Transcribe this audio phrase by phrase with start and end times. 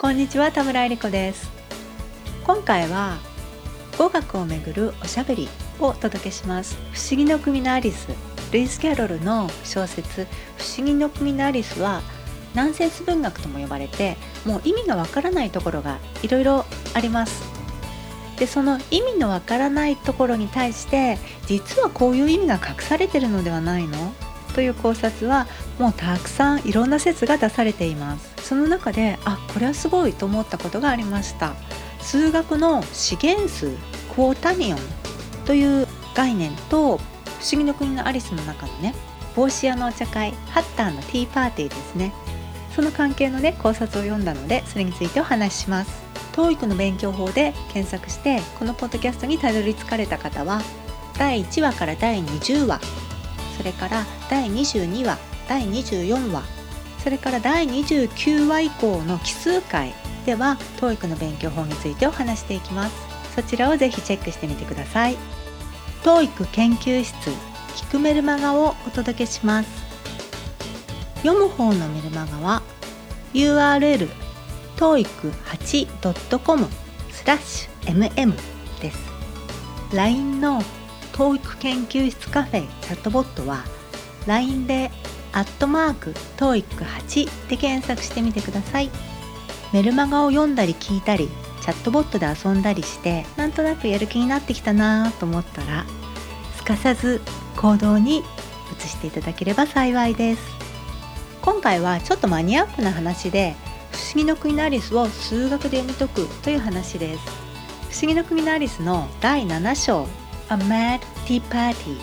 [0.00, 1.50] こんにちは田村えり子です。
[2.44, 3.18] 今回は
[3.98, 5.48] 語学をめぐるおしゃべり
[5.80, 6.76] をお届けします。
[6.92, 8.06] 不思議の国のアリス
[8.52, 12.00] ルイス・キャロルの小説不思議の国のアリスは
[12.54, 14.16] ナンセンス文学とも呼ばれて
[14.46, 17.42] もう意味がわからないところがいろいろあります。
[18.38, 24.14] でその意味のわからないところに対して実はこういう意味が隠されてるのではないの？
[24.58, 25.46] という考察は
[25.78, 28.34] もうたくさんいろんな説が出されています。
[28.42, 31.54] その中であこれはすごいと思ったことがありました。
[32.00, 34.80] 数学の資源数クォータニオン
[35.46, 37.00] という概念と不思
[37.52, 38.96] 議の国のアリスの中のね
[39.36, 42.12] 帽子屋のお茶会ハッターのティーパーティーですね。
[42.74, 46.02] その関係のね考察を読んだのでそれについてお話しします。
[46.32, 50.60] TOEIC の勉強法で検索してこのポッドキャストにたどり着かれた方は
[51.16, 52.80] 第1話から第20話
[53.68, 55.18] れから第22話
[55.48, 56.42] 第24話
[57.02, 59.94] それから第29話以降の奇数回
[60.26, 62.94] では TOEIC の勉強法についてお話していきます。
[63.34, 65.16] そちらをぜひチェックしてみてください。
[66.02, 67.14] TOEIC 研究室
[67.76, 69.70] 聞くメルマガをお届けします。
[71.22, 72.62] 読む方のメルマガは
[73.32, 74.08] URL
[74.76, 76.66] toeic8.com
[77.10, 78.34] スラッシュ mm
[78.82, 78.98] です。
[79.94, 80.60] LINE の
[81.18, 83.64] TOEIC 研究室カフェチャットボットは
[84.28, 84.92] LINE で
[85.32, 88.90] アットマーク TOEIC8 で検索してみてください。
[89.72, 91.28] メルマガを読んだり聞いたり
[91.60, 95.84] チャットボットで遊んだりしてなんとなくやる気になってきたなと思ったら
[96.56, 97.20] すかさず
[97.56, 98.22] 行動に
[98.78, 100.42] 移していただければ幸いです。
[101.42, 103.56] 今回はちょっとマニアックな話で
[103.90, 107.24] 不思議の国のアリスを数学で読み解くという話です。
[107.90, 110.06] 不思議の国のアリスの第7章
[110.50, 111.98] A Mad Tea Party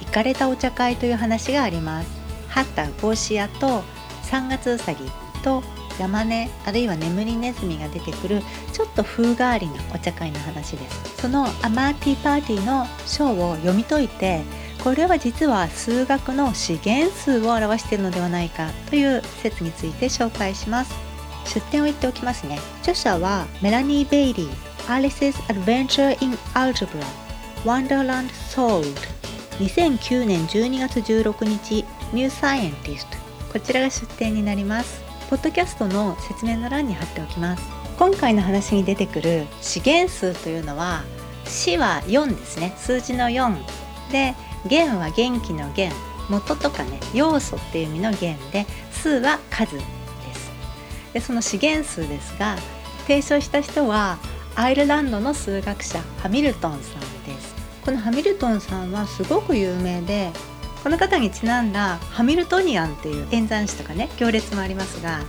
[0.00, 2.08] イかれたお茶会という話があります。
[2.48, 3.82] ハッタ帽子屋と
[4.22, 5.04] 三月うさぎ
[5.42, 5.62] と
[5.98, 8.42] 山根あるいは眠りネズミが出てくる
[8.72, 11.22] ちょっと風変わりなお茶会の話です。
[11.22, 14.42] そのアマーティーパーティーの章を読み解いて
[14.82, 20.94] これは実は数学の資源数を表しているのではないかという説について紹介します。
[21.44, 22.58] 出典を言っておきますね。
[22.80, 24.50] 著者はメラニー・ベイリー
[24.86, 27.04] Alice's Adventure in Algebra
[27.64, 28.96] Wonderland Sold
[29.58, 31.84] 2009年12月16日
[32.14, 33.18] ニューサイエンティスト
[33.52, 35.02] こちらが出典になります。
[35.28, 37.62] ポッドキャストの説明の欄に貼っておきます。
[37.98, 41.02] 今回の話に出てくる資源数というのは
[41.44, 42.72] 死は4ですね。
[42.78, 43.54] 数字の4
[44.10, 44.34] で
[44.66, 45.90] 元は元気の元。
[46.30, 49.86] 元とかね要素っていう意味の元で数は数です。
[51.12, 52.56] でその資源数ですが
[53.02, 54.18] 提唱した人は
[54.54, 57.19] アイルランドの数学者ハミルトンさん。
[57.84, 60.30] このハミルトンさんはすごく有名で
[60.82, 65.20] この方にちなんだハミルトニアンっていう演算子とかね行列もありますが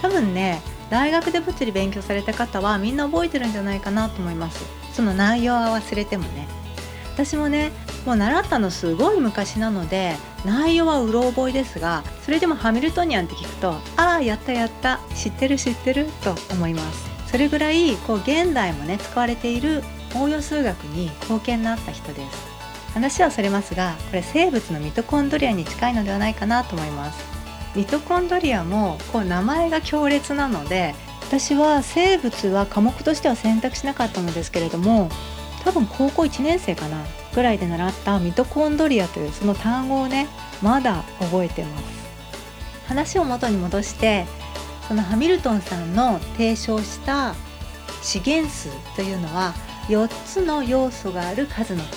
[0.00, 4.64] 多分ね大学で物理勉強された方はみんな覚えてるんじゃないかなと思います。
[4.92, 6.48] その内容は忘れてもね。
[7.14, 7.70] 私もね
[8.06, 17.10] もう習ったのすごい昔なので内容はうろ覚えですがそれでもハミルトニアンって聞くとああやったやった知ってる知ってると思います。
[17.30, 19.84] それぐらいこう現代もね使われている
[20.14, 22.50] 応用数学に貢献のあった人です。
[22.94, 27.24] 話はそれますがこれ生物のミトコンドリアに近いのではないかなと思います。
[27.76, 35.08] ミトコンドリアもこう名前が強烈なので私は生物は科目としては選択しなかったのですけれども
[35.64, 40.26] 多分高校1年生かなぐらいで習ったミトコンドリアというその単語をね
[40.60, 42.00] まだ覚えてます。
[42.88, 44.26] 話を元に戻して
[44.88, 47.36] そのハミルトンさんの提唱した
[48.02, 49.54] 資源数というのは
[49.90, 51.96] 4つの要素がある数のこ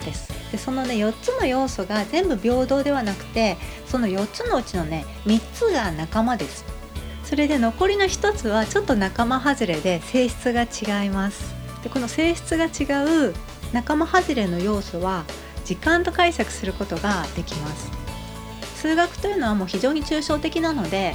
[0.00, 0.30] とです。
[0.50, 6.64] でそのね4つの要素が全部平等ではなくてその4つのうちのね3つが仲間です。
[7.24, 11.54] それで残りの1つはちょっと仲間外れで性質が違います。
[11.84, 13.34] でこの性質が違う
[13.72, 15.24] 仲間外れの要素は
[15.64, 17.90] 時間と解釈することができます。
[18.74, 21.14] 数学というのはもう非常に抽象的なので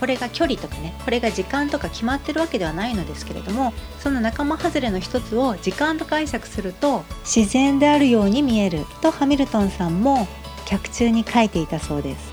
[0.00, 10.26] これが距離とかねこれが時間とか決まってるわけではないのですけれどもその仲間外れの一つを時間と解釈すると自然であるように見えるとハミルトンさんも
[10.64, 12.32] 脚中に書いていたそうです。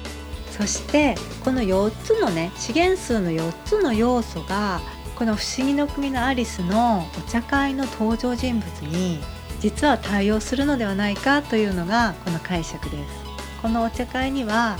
[0.57, 4.81] そしてこの4つのね資源数の4つの要素が
[5.15, 9.19] この「不思議の国のアリス」のお茶会の登場人物に
[9.59, 13.27] 実は対応するのではないかというのがこの解釈です。
[13.62, 14.77] このお茶会には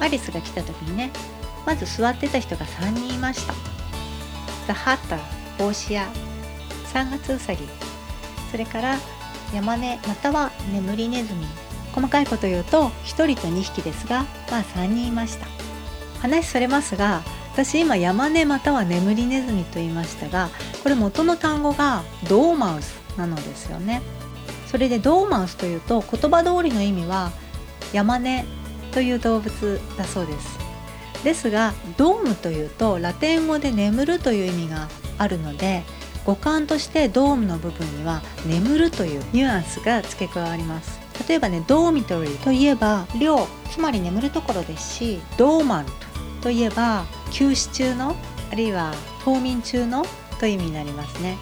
[0.00, 1.10] アリスが来た時にね
[1.66, 3.54] まず座ってた人が3人いました。
[4.66, 5.18] ザ・ハッタ
[5.58, 6.08] 帽子屋
[6.92, 7.68] 3月うさぎ。
[8.50, 8.98] それから
[9.54, 11.46] 山根または眠りネズミ。
[11.92, 15.46] 細かいこと言うと1人と2匹ですがまあ3人いました。
[16.20, 17.22] 話それますが
[17.52, 20.50] 私今山根または眠りネズミと言いましたが
[20.82, 24.02] これ元の単語がドーマウスなのですよね。
[24.68, 27.32] それでドーマウスというと言葉通りの意味は
[27.92, 28.44] 山根
[28.92, 30.59] という動物だそうです。
[31.24, 34.88] ですがドームというとラテン語で眠るという意味が
[35.18, 35.82] あるので
[36.24, 41.00] 語感としてドームの部分には眠るというニュアンスが付け加わります。
[41.28, 44.94] 例えばねドーミトリーといえば寮つまり眠るところです。
[44.94, 45.92] しドーマント
[46.42, 48.16] といえば休止中の
[48.50, 48.92] あるいは
[49.24, 50.04] 冬眠中の
[50.38, 51.36] という意味になりますね。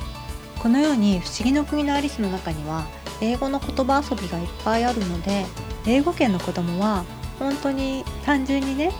[0.58, 2.84] このように「不思議の国のアリス」の中には
[3.20, 5.46] 英語の言葉遊びがいっぱいあるので
[5.86, 7.04] 英語圏の子供は
[7.38, 8.92] 本当に単純にね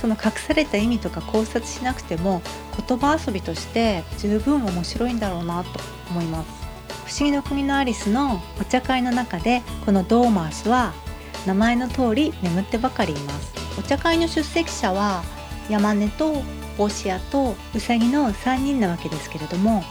[0.00, 2.42] その隠された意味とか考察しなくても
[2.88, 5.70] 言葉遊びとして十分面白いんだろうなと
[6.10, 6.68] 思います。
[7.06, 10.92] 不思議の国のアリスのお茶会の中でこのドーマースは
[11.46, 13.52] 名前の通り眠ってばかりいます。
[13.78, 15.22] お茶会の出席者は
[15.70, 16.42] 山根と
[16.76, 19.82] 帽子屋とうさぎの3人なわけですけれども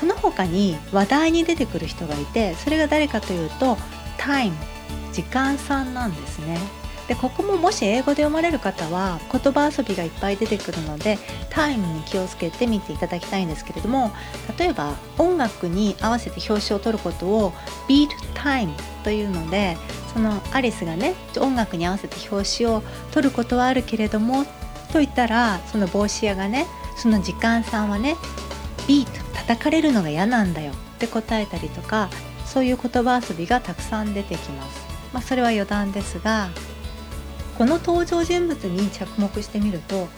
[0.00, 3.76] この他に話題に出てくる人がいてそれが誰かというと
[4.18, 4.56] タイム
[5.12, 6.58] 時間さんなんですね。
[7.08, 11.18] でここももし英語で読まれる方は言葉遊びがいっぱい出てくるので
[11.50, 14.10] タイムに気をつけて見ていただきたいんですけれども
[14.58, 17.52] 例えば音楽に合わせて表紙を取ることを
[17.88, 19.76] ビートタイムというので
[20.14, 24.44] そのアリスがね音楽に合わせて表紙を取ることはあるけれども
[24.92, 26.66] と言ったらその帽子屋がね
[26.96, 28.16] その時間さんはね
[28.86, 32.08] ビート叩かれるのが嫌なんだよって答えたりとか
[32.46, 34.84] そういう言葉遊びがたくさん出てきます。
[35.12, 36.48] まあ、それは余談ですが
[37.56, 40.08] この登場人物に着目してみると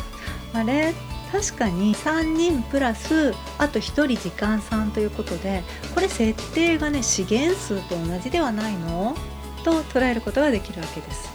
[0.52, 0.94] あれ
[1.32, 5.62] 確かに3人プラスあと1人時間3ということで
[5.94, 9.16] これ設定がね資源数と同じではないの？
[9.64, 11.28] と捉えることができるわけです。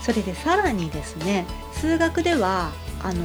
[0.00, 2.72] それでさらにですね数学では
[3.02, 3.24] あの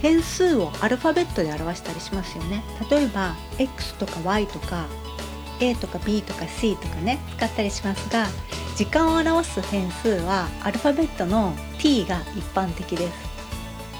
[0.00, 2.64] 変数をアルファベットで表したりしますよね。
[2.90, 4.86] 例えば x とか y とか
[5.62, 8.26] a とか b とか c とかね使ったりしますが
[8.76, 13.32] 時間を表す変数はアルファベットの t が一般的です。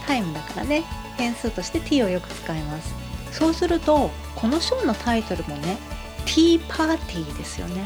[0.06, 0.82] タイムだからね。
[1.16, 2.94] 変数として t をよく使います。
[3.30, 5.78] そうするとこの章のタイトルもね
[6.24, 7.84] T パーティーですよね。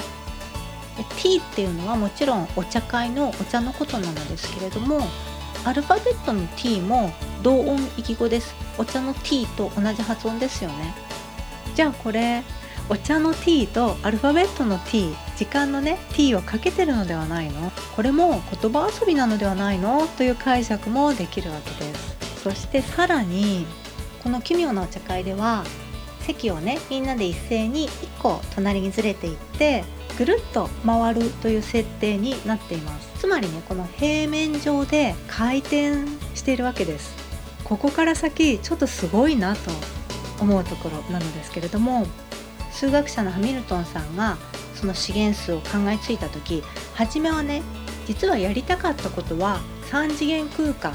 [1.19, 5.01] T っていうのはもちろんお茶会のお茶のことなのですけれども
[5.65, 7.13] アルファベットの T も
[7.43, 8.55] 同音異義語です。
[8.79, 10.95] お茶の T と同じ発音ですよね。
[11.75, 12.43] じゃあこれ
[12.89, 17.73] お茶の t とアルファベットの t 時間のね t をかけてるのではないの？
[17.97, 20.07] これも言葉遊びなのではないの？
[20.17, 22.43] という解釈もできるわけです。
[22.43, 23.67] そしてさらに
[24.23, 25.65] この奇妙なお茶会では
[26.21, 29.85] 席をねみんなで一斉に1個隣にずれていって
[30.17, 33.21] ぐるっと回るという設定になっています。
[33.21, 37.17] つまりねこの平面上で回転しているわけです。
[37.65, 39.73] ここから先ちょっとすごいなと
[40.41, 42.07] 思うところなのですけれども
[42.77, 44.37] 数学者のハミルトンさんが
[44.75, 46.63] その資源数を考えついた時
[46.95, 47.63] 初めはね
[48.07, 50.93] 実はやりたかったことは3次元空間、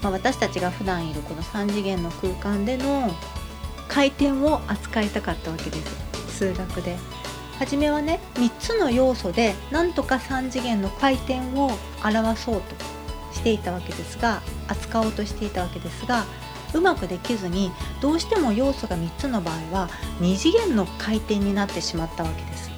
[0.00, 3.10] まあ、私たちが普段いるこの3次元の空間での
[3.88, 6.96] 回転を扱いたかったわけです数学で。
[7.58, 11.70] 初めはね3つの要素でなんとか3次元の回転を
[12.04, 12.74] 表そうと
[13.32, 16.24] していたわけですが扱おうとしていたわけですが
[16.74, 19.88] うまくできずにどうしても要素が3つの場合は
[20.20, 22.70] 2次元の回転になってしまったわけです。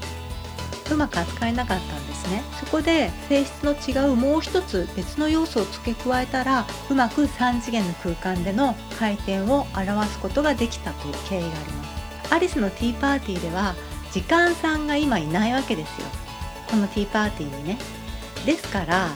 [0.93, 2.43] うまく扱えなかったんですね。
[2.61, 11.85] そこで性質の違うもう一つ別の要素を付け加えたらうまく3次元の空間での回転を表すことができたという経緯がありま
[12.29, 12.35] す。
[12.35, 13.75] アリスのティーパーティーでは
[14.13, 16.07] 時間さんが今いないわけですよ。
[16.71, 17.79] このティーパーティーにね。
[18.45, 19.09] ですから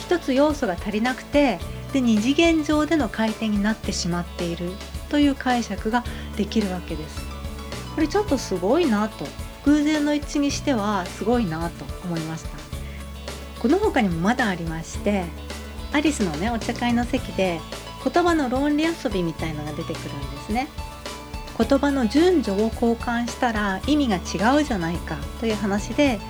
[0.00, 1.58] 一つ要素が足りなくて
[1.96, 4.70] で二次元上での回転になってしまっている
[5.08, 6.04] という解釈が
[6.36, 7.24] できるわけです。
[7.94, 9.24] これちょっとすごいなと。
[9.64, 12.50] 偶然の一致にしてはすごいなと思いました。
[13.60, 15.24] この他にもまだありまして
[15.92, 17.60] アリスのねお茶会の席で
[18.04, 20.68] 言葉の論理遊びみたいのが出てくるんですね。
[21.56, 26.20] 言葉の順序を交換したら意味が違うじゃないかという話で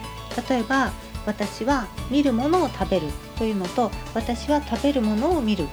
[0.48, 0.92] 例えば
[1.26, 5.66] 私は見るものを食べるというのと私は食べるものを見る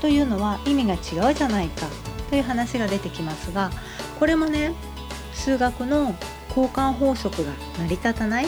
[0.00, 1.86] というのは意味が違うじゃないか
[2.30, 3.70] という話が出てきますが
[4.18, 4.72] これもね
[5.32, 6.14] 数学の
[6.48, 8.46] 交換法則が成り立たない。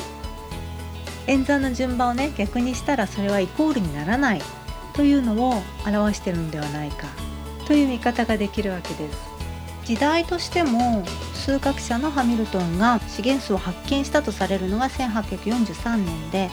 [1.27, 4.43] 演算の順番をね逆にしたらそれはイコールにならない
[4.93, 7.09] というのを表してるのではないか
[7.67, 9.36] という見方ができるわけです。
[9.87, 16.51] 時代としても数学者のハミルトンが資源数を発見したとされるのが1843年で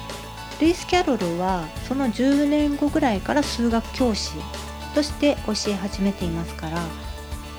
[0.62, 4.34] ルイス・キャロルはその10年後ぐらいから数学教師
[4.94, 6.80] として教え始めていますから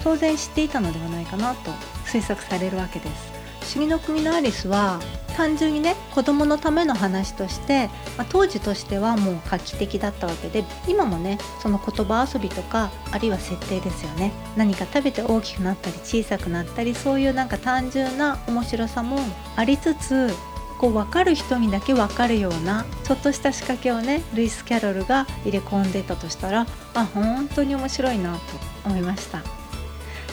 [0.05, 1.73] 当然知っていたのではないかなと
[2.07, 3.33] 推測されるわけです。
[3.61, 5.01] 不思議の国のアリスは
[5.37, 14.33] 単純にね子供のための話として、まあ、当時としてはもう画期的だったわけで今もねその言葉遊びとかあるいは設定ですよね。
[14.57, 19.19] 何か食べて大きくなったり小さくなったりそういうなんか単純な面白さも
[19.57, 20.33] ありつつ
[20.79, 28.41] こう分かる人にだけ分かるようなちょっとした仕掛けをねルイス・キャロルが入れ込んでたとしたらあ本当に面白いなと
[28.85, 29.43] 思いました。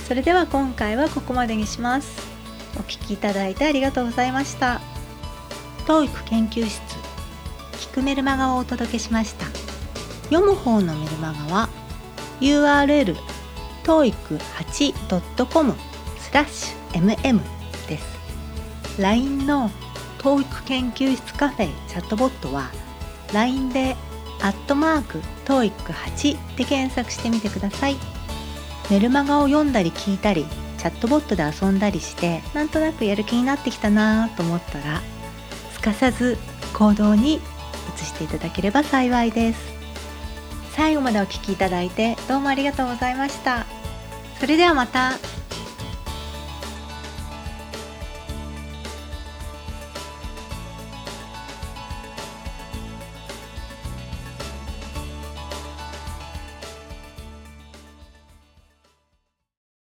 [0.07, 2.31] それでは今回はここまでにします。
[2.75, 4.90] お聞きいただいてありがとうございました。
[5.85, 6.81] TOEIC 研究室。
[7.73, 9.45] 聞くメルマガをお届けしました。
[10.29, 11.69] 読む方のメルマガは
[12.39, 13.15] URL
[13.83, 15.73] toeic8.com
[16.19, 17.41] スラッシュ mm
[17.87, 19.01] です。
[19.01, 19.69] LINE の
[20.19, 22.69] TOEIC 研究室カフェチャットボットは
[23.33, 23.95] LINE で
[24.41, 27.97] アットマーク TOEIC8 で検索してみてください。
[28.89, 30.45] メルマガを読んだり聞いたり
[30.77, 35.01] チャットボットで遊んだりしてなんとなくやる気になってきたなと思ったら
[35.81, 36.37] かさず
[36.73, 37.41] 行動に
[37.97, 39.59] 移していただければ幸いです。
[40.71, 43.65] 最後までお聴きいただいてどうもありがとうございました。
[44.39, 45.13] それではまた。